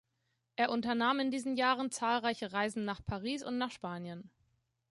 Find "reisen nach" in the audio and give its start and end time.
2.53-3.05